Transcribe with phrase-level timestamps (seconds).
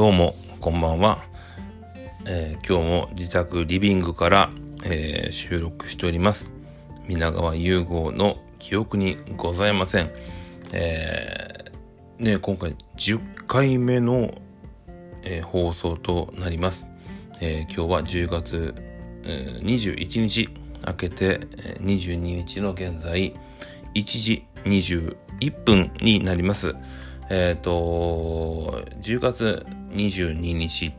[0.00, 1.18] どうもこんばんは、
[2.26, 4.50] えー、今日も自宅リビングから、
[4.82, 6.50] えー、収録しております。
[7.06, 10.10] 皆川融合の記憶にございません、
[10.72, 14.32] えー、ね今回10回目の、
[15.22, 16.86] え、放送となります、
[17.42, 18.74] え、今日は10月、
[19.24, 20.48] えー、21日
[20.86, 21.40] 明けて
[21.80, 23.36] 22日の現在
[23.94, 26.74] 1時21分になります。
[27.30, 30.92] えっ、ー、と、10月22日っ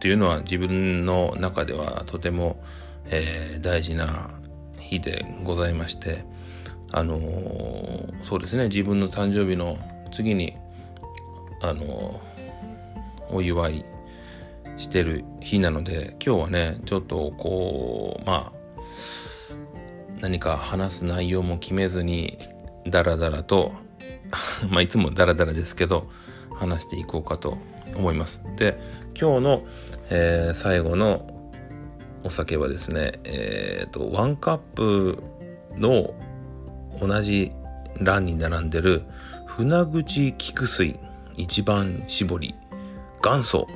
[0.00, 2.60] ていうのは自分の中ではとても、
[3.06, 4.30] えー、大事な
[4.76, 6.24] 日でございまして、
[6.90, 9.78] あのー、そうですね、自分の誕生日の
[10.12, 10.56] 次に、
[11.62, 12.20] あの
[13.30, 13.84] お祝い
[14.76, 18.52] してる日なので、今日はね、ちょっとこう、まあ、
[20.20, 22.36] 何か話す内容も決めずに、
[22.86, 23.72] ダラダラと
[24.70, 26.08] まあいつもダラダラですけど
[26.54, 27.58] 話していこうかと
[27.96, 28.42] 思います。
[28.56, 28.78] で
[29.18, 29.66] 今日の、
[30.10, 31.30] えー、最後の
[32.22, 35.22] お酒はですねえっ、ー、とワンカップ
[35.76, 36.14] の
[37.00, 37.52] 同じ
[38.00, 39.02] 欄に並んでる
[39.46, 40.98] 船口菊水
[41.36, 42.54] 一番搾り
[43.22, 43.68] 元祖、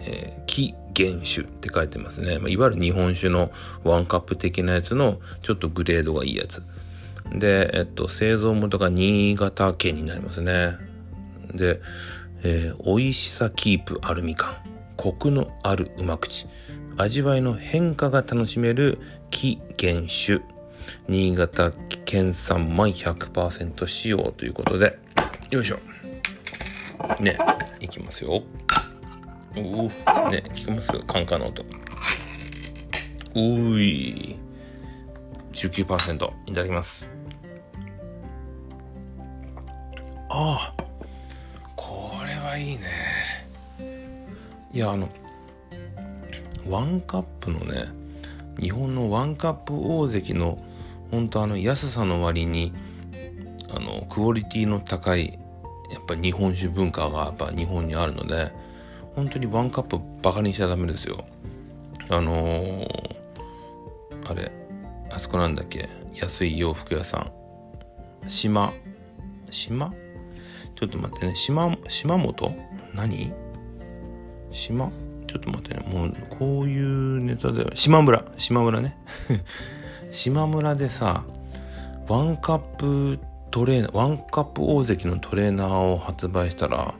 [0.00, 3.50] えー、木原酒って書いてますね、まあ、いわゆる日本酒の
[3.84, 6.62] ワンカップ的なやつのちょっとグレードがいいやつ
[7.34, 10.76] で、えっと、製造元が新潟県になりますね。
[11.54, 11.80] で、
[12.42, 14.56] えー、美味しさキープアルミ缶。
[14.96, 16.46] コクのあるうま口。
[16.96, 18.98] 味わいの変化が楽しめる
[19.30, 20.40] 木原酒。
[21.08, 21.72] 新潟
[22.04, 24.98] 県産米100%使用ということで、
[25.50, 25.78] よいしょ。
[27.20, 27.38] ね、
[27.80, 28.42] いきますよ。
[29.56, 29.82] おお、
[30.30, 30.88] ね、聞きます？
[31.06, 31.64] カンカンの音。
[33.34, 33.38] う
[33.80, 34.36] い。
[35.52, 37.10] 19%いただきます。
[40.34, 40.84] ああ
[41.76, 42.82] これはいいね。
[44.72, 45.10] いやあの
[46.66, 47.88] ワンカップのね
[48.58, 50.58] 日本のワンカップ大関の
[51.10, 52.72] 本当あの安さの割に
[53.74, 55.38] あのクオリティの高い
[55.92, 58.52] やっぱ日本酒文化がやっぱ日本にあるので
[59.14, 61.26] 本当にワンカップバカにしちゃダメですよ。
[62.08, 63.16] あのー、
[64.30, 64.50] あれ
[65.10, 65.90] あそこなんだっけ？
[66.14, 67.30] 安い洋服屋さん。
[68.28, 68.72] 島？
[69.50, 69.92] 島？
[70.82, 71.36] ちょっと待ってね。
[71.36, 72.56] 島、島本？
[72.92, 73.32] 何？
[74.50, 74.90] 島？
[75.28, 75.86] ちょっと待ってね。
[75.88, 77.70] もう、こういうネタだよ。
[77.76, 78.24] 島村。
[78.36, 78.98] 島村ね。
[80.10, 81.22] 島村でさ、
[82.08, 83.20] ワンカップ
[83.52, 86.96] トレーナー、ワンカップ大関のトレーナーを発売したら、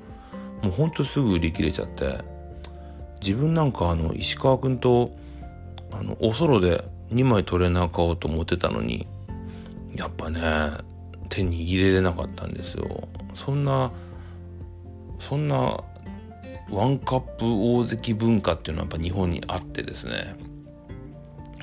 [0.62, 2.18] もうほんとすぐ売り切れちゃって、
[3.20, 5.10] 自分なんかあの、石川くんと、
[5.90, 9.08] あの、おそろで2枚トレーナー買おうと思ってたのに、
[9.96, 10.40] やっぱね、
[11.30, 13.08] 手に入れれなかったんですよ。
[13.34, 13.92] そんな
[15.18, 15.82] そんな
[16.70, 20.36] ワンカップ大関文化っていうのはやっぱ日本にあってですね。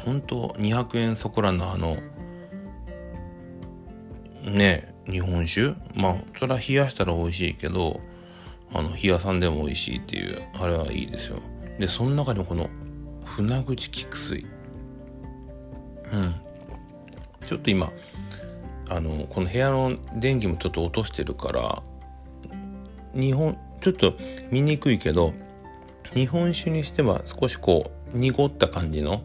[0.05, 1.97] 本当200円そこらのあの
[4.43, 5.75] ね日本酒？
[5.95, 7.99] まあそれは冷やしたら美味しいけど
[8.73, 11.39] あの冷やさんでも美味しいっていうあれはいいですよ。
[11.79, 12.69] でその中にもこの
[13.25, 14.45] 船口菊水。
[16.11, 16.35] うん。
[17.45, 17.91] ちょっと今
[18.89, 21.83] あのこの部屋の電気もちょっと落としてるから
[23.13, 24.15] 日本ちょっと
[24.51, 25.33] 見にくいけど
[26.13, 29.21] 日本酒にしては少しこう濁った感じの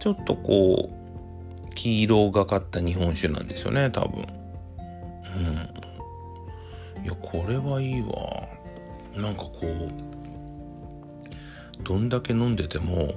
[0.00, 4.26] ちょっとこう黄色がかった日本酒なんですよね多分。
[5.36, 5.38] う
[7.00, 7.04] ん。
[7.04, 8.48] いやこれはいいわ。
[9.16, 9.90] なんかこう
[11.82, 13.14] どんだけ飲んでても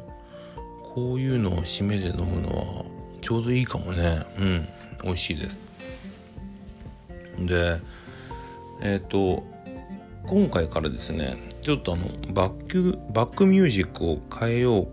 [0.84, 2.86] こういうのを締めで飲むのは
[3.22, 4.26] ちょうどいいかもね。
[4.40, 4.68] うん。
[5.04, 5.62] 美味しいです。
[7.40, 7.80] で
[8.82, 9.44] えっ、ー、と
[10.26, 14.88] 今回からですねちょっとあのバックバックミュージックを変えよ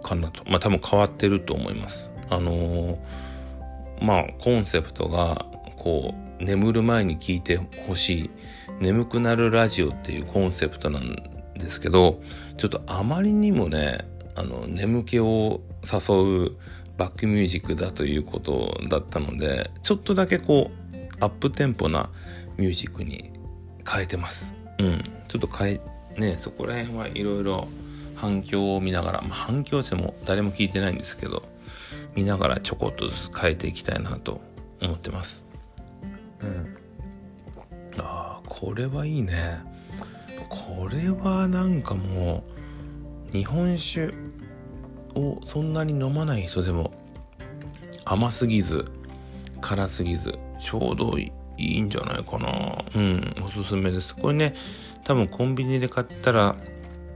[0.00, 0.42] うかなと。
[0.46, 2.10] まあ多分変わってると思います。
[2.30, 2.98] あのー、
[4.02, 8.30] まあコンセプトがこう眠る前に聞いてほしい。
[8.80, 11.14] 眠くなるラジオっていうコンセプトなん
[11.56, 12.20] ですけど
[12.56, 16.52] ちょっとあまりにもねあの眠気を誘う
[16.96, 20.84] バックミュージックだということだったのでちょっとだけこう
[21.20, 22.10] アップテンポな
[22.56, 23.32] ミュージックに
[23.88, 24.54] 変えてます。
[24.78, 25.02] うん。
[25.28, 25.80] ちょっと変
[26.16, 27.68] えねそこら辺はいろいろ
[28.14, 31.42] 反響を見ながら、まあ、反響しても誰も聞いてないんですけど
[32.14, 34.40] 見ながらちょこっとずつ変えていきたいなと
[34.80, 35.44] 思ってます。
[36.40, 36.76] うん。
[37.98, 39.60] ああこれはいいね。
[40.48, 42.44] これはなんかも
[43.28, 44.12] う日本酒
[45.14, 46.92] をそんなに飲まない人でも
[48.04, 48.84] 甘すぎず
[49.60, 52.84] 辛すぎずちょうどいいんじゃないかな。
[52.94, 54.14] うん、おすすめです。
[54.14, 54.54] これね、
[55.04, 56.56] 多分コンビニで買ったら、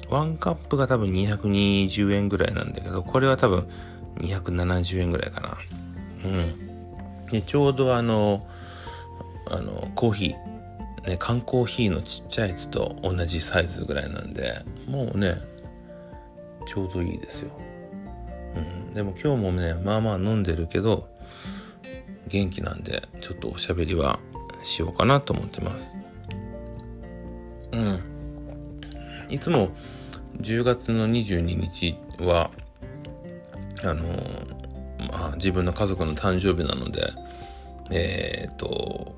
[0.09, 3.69] ワンカップが多分220円ぐらいなんだけど、これは多分
[4.19, 5.59] 270円ぐらいかな。
[6.25, 7.27] うん。
[7.27, 8.47] で、ちょうどあの、
[9.51, 15.37] あの、コーヒー、ね、缶コーヒーのちっちゃいやつと同じサイズぐらいなんで、もうね、
[16.67, 17.51] ちょうどいいですよ。
[18.59, 18.95] うん。
[18.95, 21.09] でも今日もね、まあまあ飲んでるけど、
[22.27, 24.19] 元気なんで、ちょっとおしゃべりは
[24.63, 25.97] しようかなと思ってます。
[27.73, 28.01] うん。
[29.29, 29.71] いつも
[30.41, 32.51] 10月の22日は、
[33.83, 34.05] あの、
[35.11, 37.13] まあ自分の家族の誕生日なので、
[37.91, 39.15] えっ、と、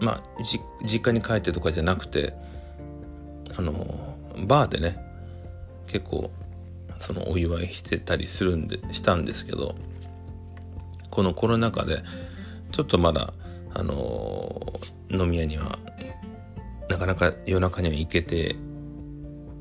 [0.00, 0.22] まあ、
[0.84, 2.34] 実家に帰ってとかじゃなくて、
[3.56, 4.16] あの、
[4.46, 4.98] バーでね、
[5.86, 6.30] 結構、
[7.00, 9.74] そのお祝いしてたりするんで、したんですけど、
[11.10, 12.04] このコロナ禍で、
[12.70, 13.32] ちょっとまだ、
[13.72, 14.80] あの
[15.10, 15.78] 飲み屋には、
[16.88, 18.56] なかなか夜中には行けて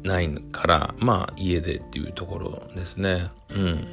[0.04, 3.30] ないから、まあ家でっていうところですね。
[3.52, 3.88] うん。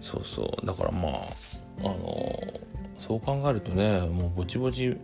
[0.00, 0.66] そうそう。
[0.66, 1.12] だからまあ、
[1.80, 2.38] あの
[2.98, 4.96] そう考えるとね、もうぼちぼち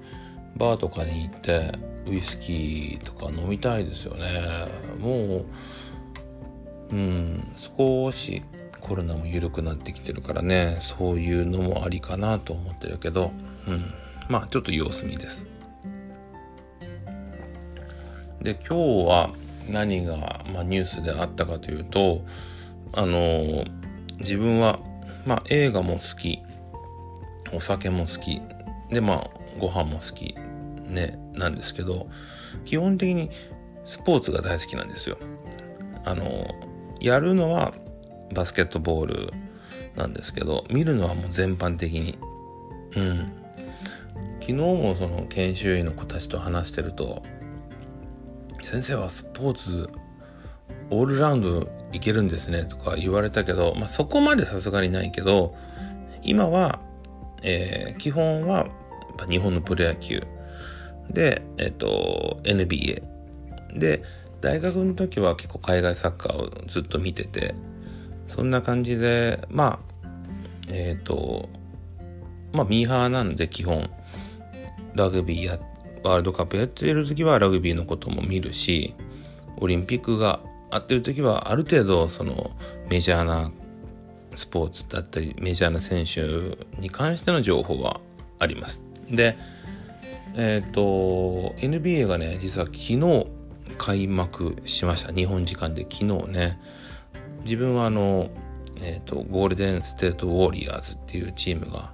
[0.56, 1.72] バーとかに行って
[2.06, 4.68] ウイスキーとか飲みたいですよね。
[4.98, 5.44] もう、
[6.92, 8.42] うん、少し
[8.80, 10.78] コロナも緩くなってきてるからね。
[10.80, 13.32] そういうのもありかなと思ってるけど、
[13.66, 13.94] うん、
[14.28, 15.46] まあちょっと様子見です。
[18.42, 19.30] で今日は
[19.70, 22.24] 何が、まあ、ニュースであったかというと
[22.92, 23.64] あの
[24.18, 24.80] 自分は、
[25.24, 26.40] まあ、映画も好き。
[27.52, 28.42] お酒も好き。
[28.90, 30.34] でまあご飯も好き。
[30.88, 32.08] ねなんですけど
[32.66, 33.30] 基本的に
[33.86, 35.16] スポーツが大好きなんですよ。
[36.04, 36.46] あの
[37.02, 37.74] やるのは
[38.32, 39.32] バスケットボール
[39.96, 42.18] なんですけど、見るのはもう全般的に。
[42.96, 43.32] うん。
[44.40, 47.22] 昨日もその研修医の子たちと話してると、
[48.62, 49.90] 先生はスポーツ
[50.90, 55.56] オールラウンドいけるんですねとか言われたけど、まあ、そこまでさすがにないけど、
[56.22, 56.80] 今は、
[57.42, 58.68] えー、基本は
[59.28, 60.22] 日本のプロ野球
[61.10, 63.02] で、えっ、と、NBA
[63.76, 64.02] で、
[64.42, 67.54] 大学の時は結構海外サッカーをずっと見てて、
[68.26, 70.08] そんな感じで、まあ、
[70.68, 71.48] えっ、ー、と、
[72.52, 73.88] まあ、ミーハーなんで基本、
[74.94, 75.60] ラグビーや、
[76.02, 78.94] ワールドカップやってる時はラグビーのことも見るし、
[79.58, 80.40] オリンピックが
[80.70, 82.50] あってる時はある程度その
[82.88, 83.52] メジャーな
[84.34, 88.00] スポーツだったりメジャーな選手に関しての情報は
[88.40, 88.82] あります。
[89.08, 89.36] で、
[90.34, 93.26] えっ、ー、と、NBA がね、実は昨日
[93.82, 95.12] 開幕しました。
[95.12, 96.60] 日本時間で昨日ね。
[97.42, 98.30] 自分はあの、
[98.76, 101.92] えっ、ー、と、ゴールデンステートウォーリアーズっていうチームが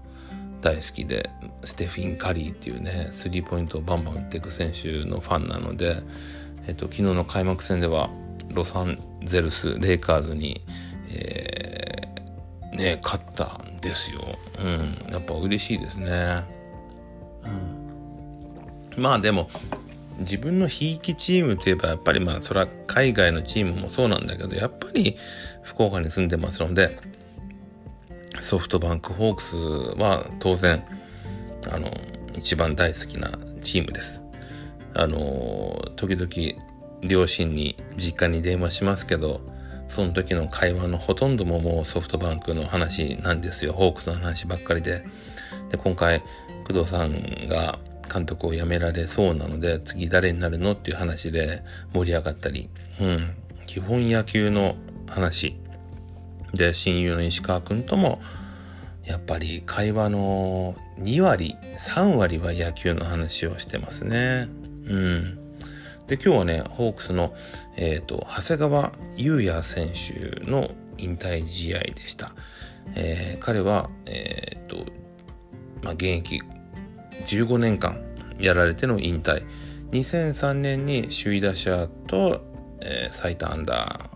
[0.60, 1.30] 大好きで、
[1.64, 6.02] ステフィン・カリーっていうね、スリーポイントをバンバン打っていく選手のファンなので、
[6.66, 8.10] えっ、ー、と、昨日の開幕戦では、
[8.52, 10.60] ロサンゼルス・レイカーズに、
[11.08, 14.20] えー、ね、勝ったんですよ。
[14.62, 16.44] うん、やっぱ嬉しいですね。
[18.94, 19.02] うん。
[19.02, 19.48] まあでも、
[20.18, 25.16] 自分のひいきチームといえばやっぱりまあそれは海外のチームもそうなんだけどやっぱり
[25.62, 26.98] 福岡に住んでますので
[28.40, 29.56] ソフトバンクホークス
[30.00, 30.84] は当然
[31.70, 31.90] あの
[32.34, 34.22] 一番大好きなチームです。
[34.94, 36.62] あの時々
[37.02, 39.40] 両親に実家に電話しますけど
[39.88, 43.72] その時の会話のほとんどももうソフトバンクの話なんですよ。
[43.72, 45.04] ホークスの話ばっかりで。
[45.70, 46.22] で、今回、
[46.66, 51.62] 工藤さんが監督を辞められそうなので、次誰になるのっていう話で
[51.92, 53.34] 盛り上がったり、うん。
[53.66, 55.56] 基本野球の話。
[56.54, 58.20] で、親友の石川くんとも、
[59.04, 64.48] やっぱり会話の2割、3割は野球の話をしてますね。
[64.86, 65.38] うん。
[66.06, 67.34] で、今日はね、ホークスの、
[67.76, 72.32] えっ、ー、と、長谷川優也選手の引退試合でした。
[72.94, 74.86] えー、彼は、えっ、ー、と、
[75.82, 76.40] まあ、現役
[77.26, 78.00] 15年間
[78.38, 79.44] やられての引退。
[79.90, 82.42] 2003年に首位打者と、
[82.80, 84.10] えー、最多安打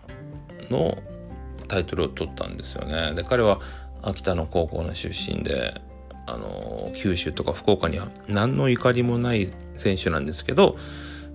[0.69, 0.97] の
[1.67, 3.13] タイトルを取ったんですよね。
[3.15, 3.59] で、彼は
[4.01, 5.81] 秋田の高校の出身で、
[6.25, 10.77] あの、九州とか福岡には何の怒りもない選手なんですけど、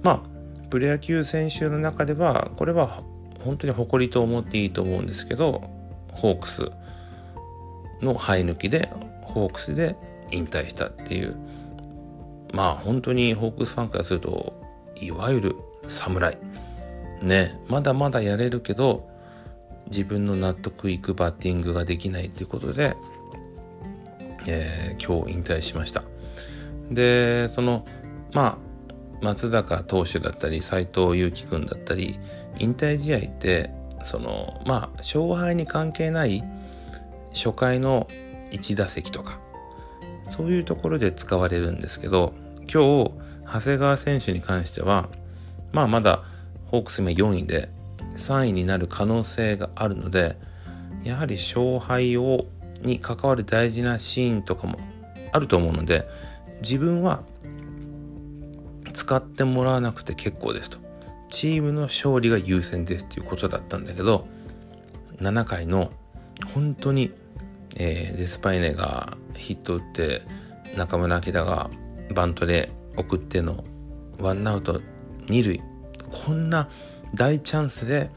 [0.02, 3.02] まあ、プロ野球選手の中では、これは
[3.40, 5.62] 本当に誇りと思っていいと思うんですけど、
[6.12, 6.70] ホークス
[8.02, 8.90] の生え抜きで、
[9.22, 9.96] ホークスで
[10.30, 11.36] 引退したっていう、
[12.52, 14.54] まあ本当にホークスファンからすると、
[15.00, 16.38] いわゆる侍。
[17.22, 19.08] ね、まだまだやれるけど、
[19.90, 22.96] 自分の納得いくバッティングができないっていうことで、
[24.46, 26.04] えー、今日引退しました
[26.90, 27.84] でその
[28.32, 28.58] ま
[29.22, 32.18] あ松坂投手だったり斎藤佑樹君だったり
[32.58, 33.70] 引退試合って
[34.04, 36.44] そのまあ勝敗に関係ない
[37.32, 38.06] 初回の
[38.50, 39.40] 1打席とか
[40.28, 42.34] そういうところで使われるんですけど
[42.72, 43.12] 今日
[43.46, 45.08] 長谷川選手に関しては
[45.72, 46.22] まあまだ
[46.66, 47.70] ホークス今4位で
[48.14, 50.36] 3位になる可能性があるので
[51.04, 52.46] やはり勝敗を
[52.82, 54.78] に関わる大事なシーンとかも
[55.32, 56.06] あると思うので
[56.60, 57.22] 自分は
[58.92, 60.78] 使ってもらわなくて結構ですと。
[61.30, 64.26] チームの勝利が優先ですっていうことだったんだけど
[65.20, 65.92] 7回の
[66.54, 67.12] 本当に、
[67.76, 70.22] えー、デスパイネがヒット打って
[70.76, 71.70] 中村晃が
[72.14, 73.64] バントで送っての
[74.18, 74.80] ワンアウト
[75.26, 75.62] 2塁。
[76.10, 76.68] こんな
[77.14, 78.10] 大チャンスで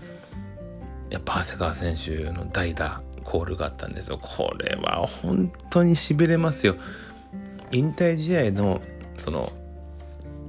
[1.09, 4.17] やっぱ長谷川選手の代打コールがあったんですよ。
[4.17, 6.75] これは本当にしびれますよ。
[7.71, 8.81] 引退試合の
[9.17, 9.51] その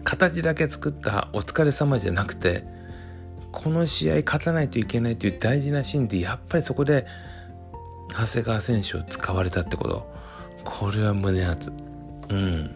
[0.05, 2.65] 形だけ作ったお疲れ様じゃなくて
[3.53, 7.07] この試合勝たないといけないという大事なシーンでやっぱりそこで
[8.13, 10.13] 長谷川選手を使われたってこと。
[10.65, 11.73] これは胸熱。
[12.29, 12.71] うん。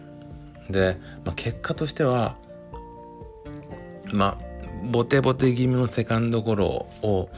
[0.69, 2.35] で、まあ、結果としては
[4.11, 4.47] まあ
[4.91, 7.29] ボテボテ気味のセカンドゴロを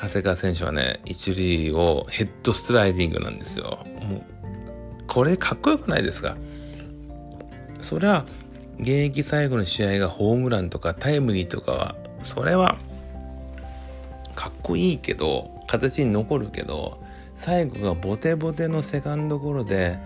[0.00, 3.84] 長谷川選手はね一塁をヘッドスライディングなんですよ。
[4.08, 4.22] もう
[5.06, 6.36] これかっこよくないですか？
[7.80, 8.24] そりゃ
[8.78, 12.78] 現役最後の試合がホームランとかタイムリーとかはそれは
[14.36, 17.02] かっこいいけど形に残るけど
[17.40, 19.98] 最後がボテボテのセカンドゴロで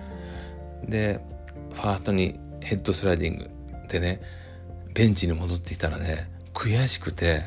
[0.88, 1.20] で
[1.72, 3.50] ファーストにヘッドスライディング
[3.88, 4.22] でね
[4.94, 7.42] ベンチに戻っていたらね悔しくて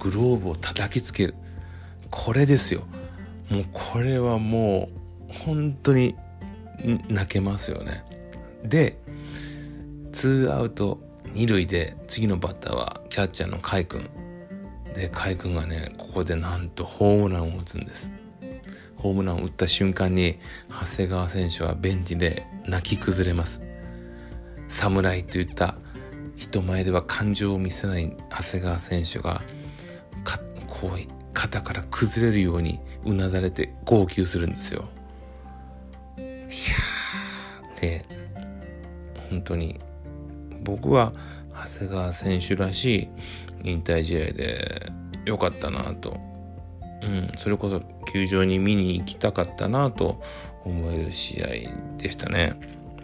[0.00, 1.34] グローブを叩きつける。
[2.10, 2.82] これですよ。
[3.48, 4.88] もうこれはも
[5.30, 6.16] う本当に
[7.08, 8.04] 泣けますよね。
[8.64, 8.98] で
[10.12, 11.00] ツーアウト
[11.32, 14.10] 二塁で次のバッターはキャッチャーの甲斐君
[14.94, 18.10] で甲斐君がねここでなんとホームランを打つんです。
[18.98, 20.38] ホームランを打った瞬間に
[20.68, 23.62] 長谷川選手はベンチで泣き崩れます。
[24.68, 25.76] 侍といった
[26.36, 29.42] 人前では感情を見せない長谷川選手が
[30.80, 30.98] こう
[31.32, 34.88] 肩から崩れるようにうなだれて号泣するんですよ。
[36.18, 37.80] いやー。
[37.80, 38.04] で
[39.30, 39.80] 本当に
[40.62, 41.12] 僕は
[41.54, 43.08] 長谷川選手らしい
[43.64, 44.92] 引退試合で
[45.24, 46.16] 良かったなと、
[47.02, 50.20] うん、それこそ球場に見に行きたかったなと
[50.64, 51.48] 思える試合
[51.98, 52.58] でしたね。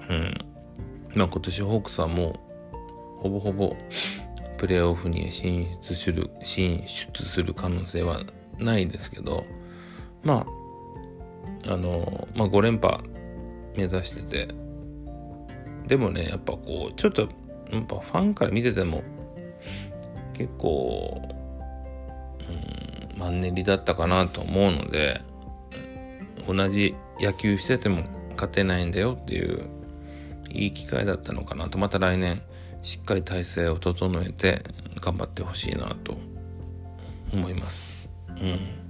[0.09, 0.35] うん。
[1.15, 2.41] まあ今年ホークスはも
[3.19, 3.77] うほぼほぼ
[4.57, 8.23] プレーオフに進出する、進出する可能性は
[8.59, 9.45] ないですけど、
[10.23, 10.47] ま
[11.67, 12.99] あ、あの、まあ5連覇
[13.77, 14.55] 目指してて、
[15.87, 17.29] でもね、やっぱこう、ちょっと、
[17.71, 19.03] やっぱファンから見てても、
[20.33, 21.21] 結構、
[23.17, 25.21] マンネリだったかなと思うので、
[26.47, 28.03] 同じ野球してても
[28.35, 29.67] 勝てないんだよっていう、
[30.51, 32.43] いい機会だったのかなと、また来年、
[32.83, 34.63] しっかり体制を整えて
[35.01, 36.17] 頑張ってほしいなと
[37.33, 38.11] 思います。
[38.29, 38.85] うん。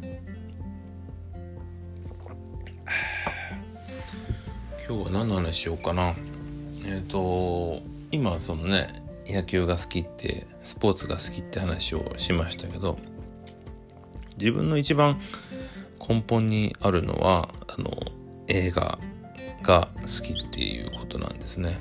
[4.86, 6.14] 今日は何の話しようかな。
[6.84, 12.98] えっ、ー、と、今そのね、野球が好きって、スポーツが好きって話をしましたけど、
[14.38, 15.20] 自分の一番
[16.06, 17.90] 根本にあるのは、あの、
[18.48, 18.98] 映画
[19.62, 21.78] が好きっていうことなんですね。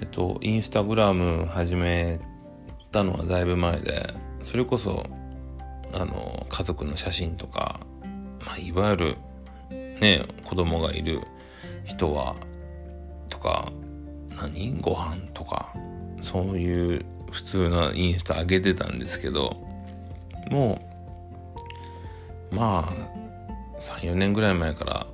[0.00, 2.20] えっと、インスタグラム始め
[2.92, 5.06] たのはだいぶ前で、それこそ、
[5.92, 7.80] あの、家族の写真とか、
[8.46, 9.16] まあ、いわゆる、
[9.70, 11.20] ね、子供がいる
[11.84, 12.36] 人は、
[13.28, 13.72] とか、
[14.36, 14.80] 何？
[14.80, 15.74] ご飯とか、
[16.20, 19.67] そういう普通なインスタ上げてたんですけど、
[20.50, 20.80] も
[22.52, 25.06] う、まあ、3、4年ぐらい前から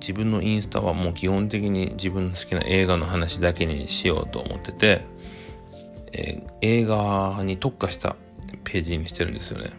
[0.00, 5.04] 自分のインスタはもう基本的に自分の好きな映画の話だけにしようと思ってて、
[6.12, 8.16] えー、映画に特化した
[8.64, 9.70] ページにしてるんですよね。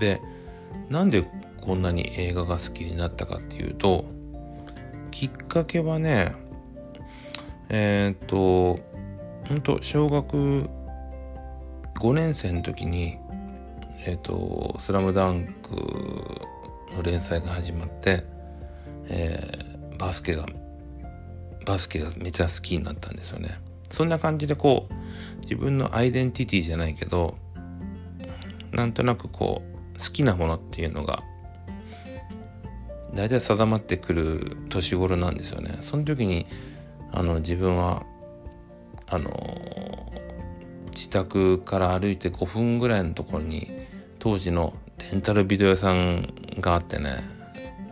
[0.00, 0.20] で、
[0.90, 1.26] なんで
[1.60, 4.04] こんなに映画が好きになったかっていうと、
[5.10, 6.34] きっかけはね、
[7.70, 8.80] えー、っと、
[9.48, 10.68] 本当小学
[11.98, 13.18] 5年生の時に、
[14.04, 15.74] えー、っと、スラムダンク
[16.96, 18.24] の連載が始まって、
[19.08, 20.46] えー、バスケが、
[21.66, 23.60] バスケがめちゃ好きになったんですよね。
[23.90, 27.36] そんな感じでこう、自分のアイデンティティじゃないけど、
[28.72, 31.22] なんとなくこう、好きなものっていうのが
[33.14, 36.46] 大体定まってくる年頃なんですよねその時に
[37.12, 38.04] あの自分は
[39.06, 39.30] あの
[40.98, 43.70] 自宅から歩いて5分ぐらいのところに
[44.18, 47.22] 当時のレンタルビデオ屋さんがあってね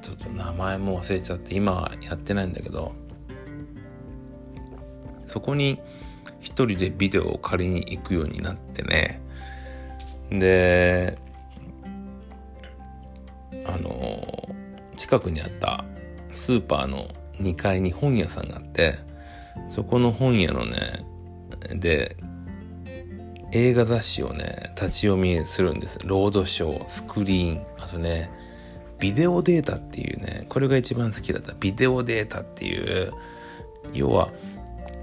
[0.02, 2.92] ちょっと名前も忘れちゃって今はやってないんだけど
[5.28, 5.78] そこに
[6.40, 9.20] 一人でビデオを借りに行くようになってね。
[10.30, 11.16] で
[13.66, 14.48] あの
[14.96, 15.84] 近くにあった
[16.32, 17.06] スーパーの
[17.40, 18.98] 2階に本屋さんがあって
[19.70, 21.04] そこの本屋のね
[21.70, 22.16] で
[23.56, 25.98] 映画雑誌をね立ち読みするんです。
[26.04, 28.30] ロードショースクリーンあとね
[28.98, 31.54] ビデオデータっていうねこれが一番好きだった。
[31.58, 33.12] ビデオデータっていう
[33.94, 34.30] 要は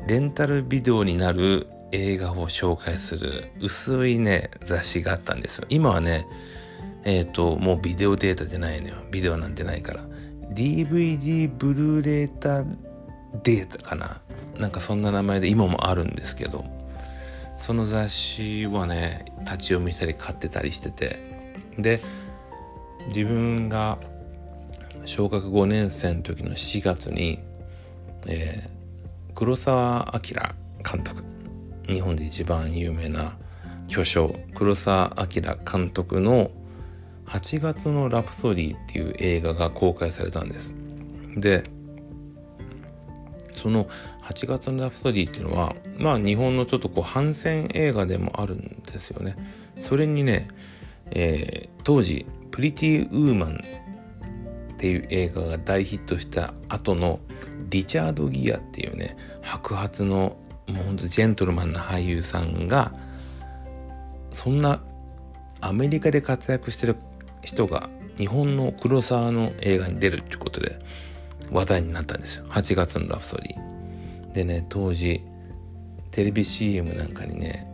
[0.07, 5.65] レンタルビデオになる映画を紹介する薄いね雑誌があったんですよ。
[5.69, 6.27] 今はね
[7.05, 8.95] えっ、ー、ともうビデオデータじゃないのよ。
[9.09, 10.05] ビデオなんてないから。
[10.51, 12.63] DVD ブルーレータ
[13.41, 14.21] データかな。
[14.59, 16.82] なんかそんな名前で今もあるんですけど。
[17.63, 21.17] その雑誌はね立ち読みしたり買ってたりしてて
[21.79, 22.01] で
[23.07, 23.97] 自分が
[25.05, 27.39] 小学5年生の時の4月に、
[28.27, 30.33] えー、黒澤明
[30.83, 31.23] 監督
[31.87, 33.37] 日本で一番有名な
[33.87, 36.51] 巨匠黒澤明監督の
[37.27, 40.75] 8月のラプソディっていう映画が公開されたんです。
[41.37, 41.63] で、
[43.53, 43.87] その
[44.23, 49.35] 8月のラプソディっていうのは、まあ日本のちょっとこう反戦映画でもあるんですよね。
[49.79, 50.47] それにね、
[51.11, 53.59] えー、当時、プリティ・ウーマン
[54.73, 57.19] っていう映画が大ヒットした後の
[57.69, 60.37] リチャード・ギアっていうね、白髪の
[60.67, 62.93] もうほんとジェントルマンな俳優さんが、
[64.31, 64.81] そんな
[65.59, 66.95] アメリカで活躍してる
[67.43, 70.79] 人が日本の黒沢の映画に出るっていうことで
[71.51, 72.45] 話題になったんですよ。
[72.47, 73.72] 8月のラプソディ。
[74.33, 75.23] でね、当時、
[76.11, 77.67] テレビ CM なんかにね、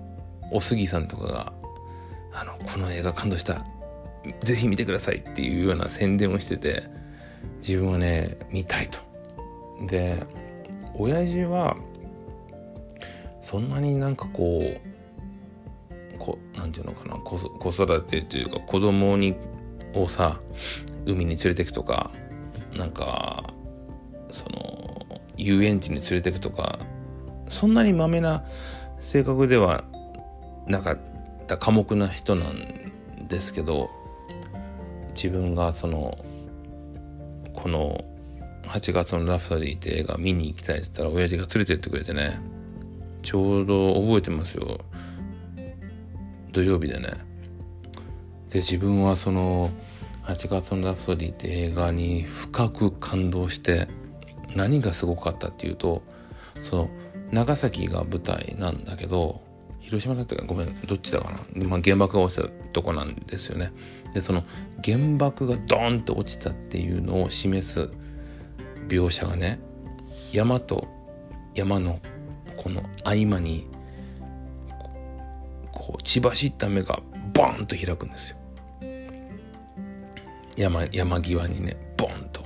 [0.51, 1.53] おすぎさんとかが、
[2.33, 3.65] あの、この映画感動した。
[4.41, 6.83] ぜひ見てくださいっていうような宣伝をしてて、
[7.61, 8.99] 自分はね、見たいと。
[9.87, 10.25] で、
[10.95, 11.77] 親父は、
[13.41, 14.89] そんなになんかこう、
[16.19, 17.37] こなんていうのかな子
[17.71, 19.35] 育てというか子供に
[19.95, 20.39] をさ
[21.05, 22.11] 海に連れてくとか
[22.75, 23.51] なんか
[24.29, 24.78] その
[25.45, 26.79] 遊園地に連れてくとか
[27.47, 28.43] そんなにまめな
[29.01, 29.83] 性格では
[30.67, 30.99] なかっ
[31.47, 32.91] た寡黙な人なん
[33.27, 33.89] ですけど
[35.15, 36.17] 自分がその
[37.53, 38.03] この
[38.63, 42.39] 8月のラフサディって映画見に行きたいっつったら親父が連れてってくれてね
[43.23, 44.79] ちょうど覚えてますよ。
[46.51, 47.13] 土曜日でね。
[48.49, 49.69] で自分はその
[50.23, 53.87] 8月のラプソディって映画に深く感動して
[54.55, 56.01] 何がすごかったっていうと
[56.61, 56.89] その
[57.31, 59.41] 長崎が舞台なんだけど
[59.79, 63.71] 広島だったかごめんどっちだかな、まあ、原爆が落ちたとこなんですよね。
[64.13, 64.43] でその
[64.83, 67.89] 原爆がドーンと落ちたっていうのを示す
[68.87, 69.59] 描写がね
[70.31, 70.87] 山と
[71.55, 71.99] 山の
[72.57, 73.67] この合間に
[75.71, 76.99] こう血走った目が
[77.33, 78.37] ボーンと開くんですよ。
[80.55, 82.43] 山山際にねボンと。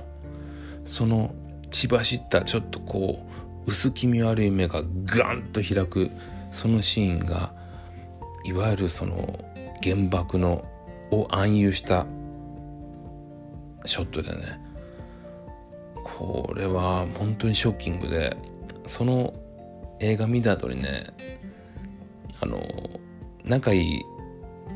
[0.86, 1.34] その
[1.74, 3.26] 血走ったちょっとこ
[3.66, 6.10] う薄気味悪い目がガンと開く
[6.52, 7.52] そのシーンが
[8.44, 9.44] いわゆるその
[9.82, 10.64] 原爆の
[11.10, 12.06] を暗喩した
[13.84, 14.60] ショットでね
[16.04, 18.36] これは本当にショッキングで
[18.86, 19.34] その
[19.98, 21.06] 映画見た後にね
[22.40, 22.62] あの
[23.44, 24.02] 仲いい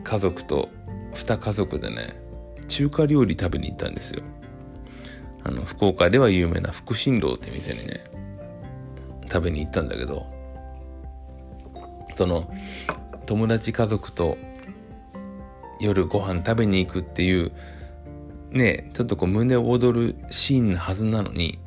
[0.03, 0.69] 家族と
[1.13, 2.21] 2家族でね
[2.67, 4.23] 中華料理食べに行ったんですよ。
[5.49, 8.05] あの福岡では有名な福新楼って店にね
[9.25, 10.27] 食べに行ったんだけど
[12.17, 12.53] その
[13.25, 14.37] 友達家族と
[15.81, 17.53] 夜ご飯食べに行くっていう
[18.51, 21.59] ねちょっとこう胸躍るシーンのはずなのに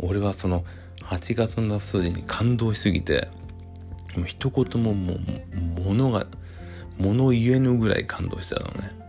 [0.00, 0.64] 俺はその
[1.02, 3.28] 8月のラプソディに感動しすぎて
[4.16, 5.20] もう一言ももう
[5.82, 6.26] 物が
[6.96, 9.05] 物言えぬぐらい感動したのね。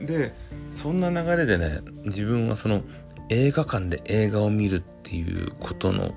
[0.00, 0.34] で
[0.72, 2.82] そんな流れでね自分はその
[3.28, 6.14] 映画館で映画を見るっていうことの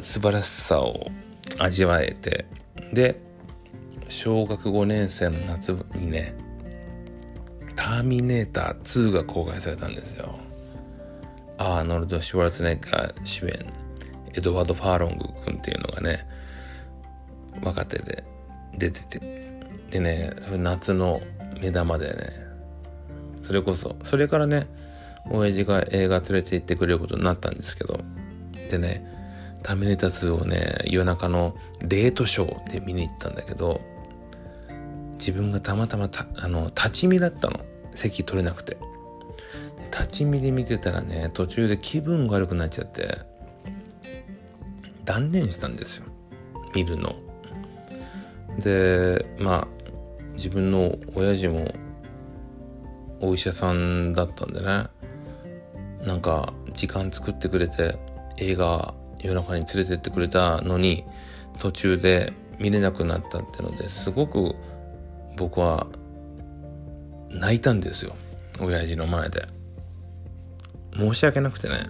[0.00, 1.10] 素晴らしさを
[1.58, 2.46] 味わえて
[2.92, 3.20] で
[4.08, 6.34] 小学5年生の夏にね
[7.74, 10.38] 「ターミネーター2」が公開されたんですよ。
[11.58, 13.72] アーノルド・シュワルツネッガー主演
[14.34, 16.28] エドワード・ファーロング君っていうのがね
[17.62, 18.22] 若手で
[18.76, 19.46] 出てて。
[19.90, 21.20] でね夏の
[21.60, 22.46] 目玉でね。
[23.42, 23.96] それこそ。
[24.04, 24.66] それからね
[25.30, 28.00] 親父が映画連れて行ってくれることになったんですけど。
[28.70, 29.06] でね
[29.62, 33.80] ターミネーター2をね夜中のレートショーで見に行ったんだけど
[35.18, 37.60] 自分がたまたまたあの立ち見だったの。
[37.94, 38.76] 席取れなくて。
[39.90, 43.18] 立ち見で見てたらね途中で気分が悪くなっちゃって
[45.06, 46.04] 断念したんですよ。
[46.74, 47.14] 見るの。
[48.58, 49.75] でまあ
[50.36, 51.74] 自分の親父も
[53.20, 54.86] お医者さんだったんでね。
[56.04, 57.98] なんか時間作ってくれて
[58.36, 61.04] 映画夜中に連れてってくれたのに
[61.58, 64.54] 途中で見れなくなったってのですごく
[65.36, 65.86] 僕は
[67.30, 68.14] 泣いたんですよ。
[68.60, 69.46] 親父の前で。
[70.94, 71.88] 申し訳なくてね。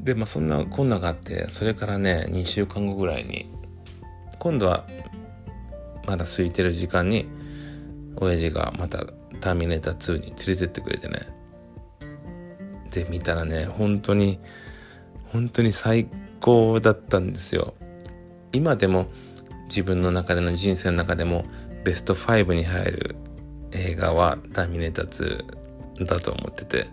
[0.00, 3.46] でまあそんなこんながあってそれからね2週間後ぐらいに
[4.38, 4.86] 今度は
[6.08, 7.28] まだ空いてる時間に
[8.16, 9.04] 親父がまた
[9.42, 11.28] ターミネーター2に連れてってくれてね。
[12.90, 14.40] で見たらね本当に
[15.30, 16.08] 本当に最
[16.40, 17.74] 高だったんですよ。
[18.54, 19.08] 今でも
[19.68, 21.44] 自分の中での人生の中でも
[21.84, 23.16] ベスト5に入る
[23.72, 25.44] 映画はターミネーター
[25.96, 26.86] 2だと思ってて。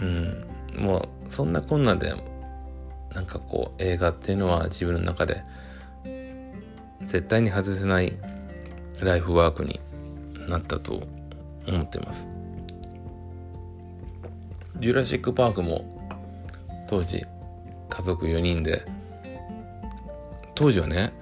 [0.00, 0.44] うん。
[0.76, 2.14] もうそんなこんなで
[3.14, 5.44] なんかこう映画っていうのは自分の中で
[7.06, 8.16] 絶対に外せない
[9.00, 9.80] ライフワークに
[10.48, 11.02] なったと
[11.66, 12.28] 思ってます。
[14.78, 16.10] ジュラシック・パークも
[16.88, 17.24] 当時
[17.88, 18.84] 家族4人で
[20.54, 21.12] 当時はね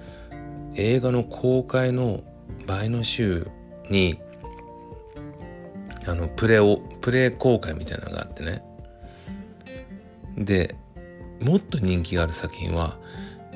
[0.75, 2.21] 映画の公開の
[2.67, 3.47] 前の週
[3.89, 4.19] に
[6.05, 8.63] あのプレをプレ公開みたいなのがあってね。
[10.37, 10.75] で
[11.39, 12.97] もっと人気がある作品は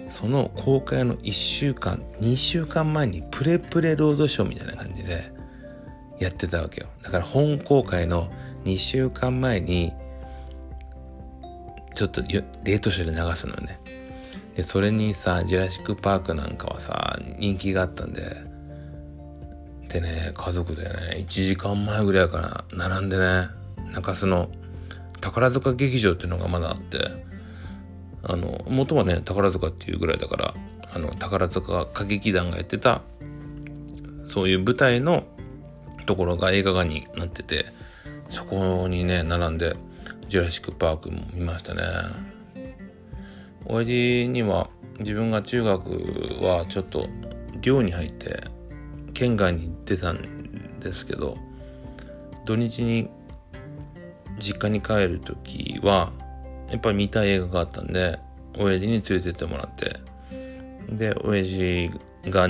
[0.10, 5.32] その公開の1週間2週間前にプレプレロードショーみたいな感じで
[6.20, 6.88] やってたわけよ。
[7.02, 8.32] だから本公開の
[8.66, 9.94] 2週間前に
[11.96, 13.80] ちょっとレートショーで流すのよね。
[14.56, 18.44] でそれにさジュラシック・パークなんかはさ人気があったんで
[19.88, 23.48] でね家族でね1時間前ぐらいから並んでね
[23.94, 24.50] 中洲の
[25.22, 27.29] 宝塚劇場っていうのがまだあって
[28.24, 30.54] あの元はね宝塚っていうぐらいだから
[30.94, 33.02] あの宝塚歌劇団がやってた
[34.28, 35.24] そういう舞台の
[36.06, 37.66] ところが映画館になってて
[38.30, 39.76] そこにね並んで
[40.28, 41.82] ジュラシック・パークも見ましたね。
[43.66, 45.90] 親父には自分が中学
[46.42, 47.08] はちょっと
[47.62, 48.44] 寮に入って
[49.14, 51.38] 県外に出たんですけど
[52.46, 53.10] 土日に
[54.40, 56.12] 実家に帰る時は
[56.70, 58.20] やっぱり見たい映画があったんで
[58.58, 60.00] 親父に連れてってもらって。
[60.90, 61.92] で親父
[62.30, 62.48] が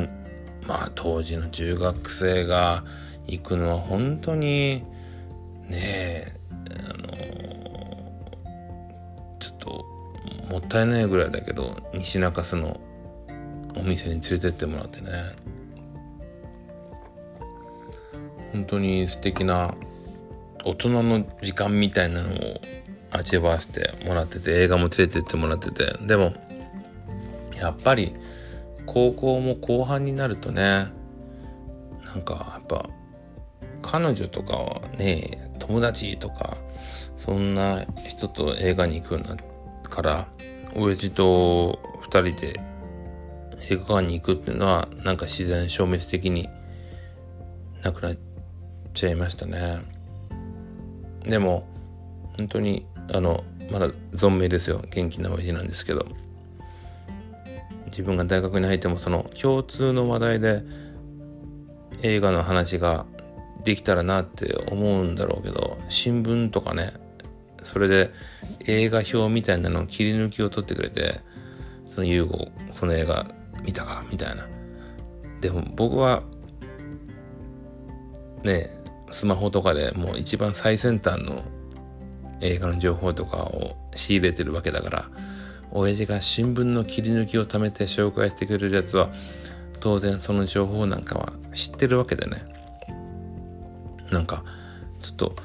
[0.66, 2.84] まあ当時の中学生が
[3.28, 4.84] 行くのは本当に
[5.68, 6.36] ねえ
[6.70, 7.08] あの
[9.40, 9.86] ちょっと
[10.50, 12.80] もったいないぐらいだけど西中洲の
[13.76, 15.12] お店に連れてってもらってね。
[18.52, 19.76] 本当に素敵な
[20.66, 22.62] 大人の時間みたいなのを
[23.12, 25.98] 味わわせてもらってて映画も連れてってもらってて。
[26.02, 26.34] でも
[27.56, 28.16] やっぱり
[28.86, 30.88] 高校も後半になるとね
[32.06, 32.90] なんかやっぱ
[33.82, 36.58] 彼女とかはね友達とか
[37.18, 39.36] そんな人と映画に行くようにな
[39.90, 40.28] から
[40.76, 42.60] 親父と2人で
[43.70, 46.48] 映画館に行くっていうのはなんか自然消滅的に
[47.84, 48.18] なくなっ
[48.94, 49.80] ちゃいましたね。
[51.24, 51.68] でも
[52.38, 54.84] 本当にあのまだ存命ですよ。
[54.90, 56.06] 元気な親父なんですけど。
[58.00, 60.64] 自分が大学に入ってもその共通の話題で
[62.02, 63.06] 映画の話が
[63.66, 66.94] できたらなって思うんだろうけど新聞とかね
[67.64, 68.12] それで
[68.66, 71.20] 映画表みたいなのを切り抜きを取ってくれて
[71.94, 73.28] その優吾この映画
[73.64, 74.48] 見たかみたいな。
[75.42, 76.24] でも僕は
[78.44, 78.74] ね
[79.12, 81.44] スマホとかでもう一番最先端の
[82.42, 85.10] 映画の情報とかを仕入れてるわけだから
[85.72, 89.10] 親父が新聞の切り抜きを貯めて紹介してくれるやつは
[89.80, 92.44] 当然その情報なんかは知ってるわけでね。
[94.12, 94.44] なんか
[95.02, 95.36] ちょっと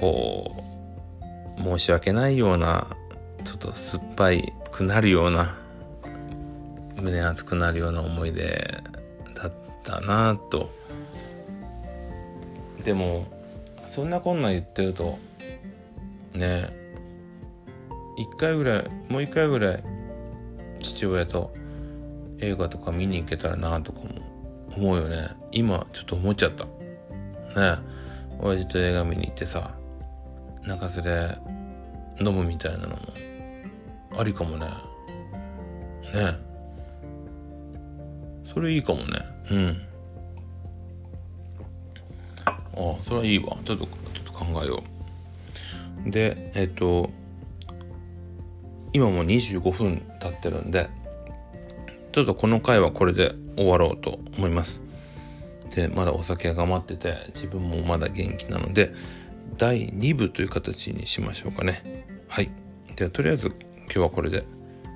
[0.00, 0.64] こ
[1.58, 2.96] う申し訳ないような
[3.44, 5.56] ちょっと酸っぱいくなるような
[6.96, 8.82] 胸熱くなるような思い出
[9.34, 10.70] だったなと。
[12.84, 13.26] でも
[13.88, 15.18] そんなこんな言ってると
[16.34, 16.82] ね。
[18.16, 19.84] 一回ぐらいもう一回ぐらい
[20.80, 21.54] 父親と
[22.38, 24.08] 映画とか見に行けたらなとかも
[24.76, 25.28] 思うよね。
[25.52, 26.64] 今ちょっと思っちゃった。
[26.64, 27.78] ね。
[28.40, 29.74] 親父と映画見に行ってさ
[30.64, 31.38] 中洲で
[32.20, 32.96] 飲むみたいなのも
[34.18, 34.66] ありかもね。
[36.14, 36.36] ね。
[38.52, 39.04] それいいかもね。
[39.50, 39.82] うん。
[42.46, 43.56] ああそれはいいわ。
[43.64, 43.88] ちょっとちょ
[44.22, 44.91] っと考えよう。
[46.06, 47.10] でえっと
[48.92, 50.90] 今も25分経ってるんで
[52.12, 54.82] ちょっとこの回はこれで終わろうと思います。
[55.74, 58.92] でまだお酒が待ってて自分もまだ元気なので
[59.56, 62.04] 第2部という形にしましょうかね。
[62.28, 62.50] はい。
[62.96, 64.44] ではとりあえず今日はこれで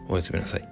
[0.08, 0.68] おやすみなさい。